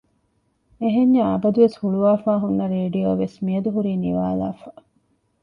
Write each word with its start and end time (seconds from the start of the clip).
އެހެންޏާ 0.81 1.21
އަބަދުވެސް 1.31 1.77
ހުޅުވާފައި 1.81 2.41
ހުންނަ 2.43 2.65
ރެޑިޔޯވެސް 2.73 3.35
ހުރީ 3.39 3.41
މިއަދު 3.45 3.69
ނިވާލާފަ 4.03 4.69